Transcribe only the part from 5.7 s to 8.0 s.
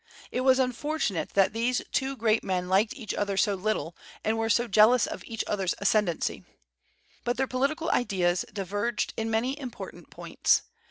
ascendency. But their political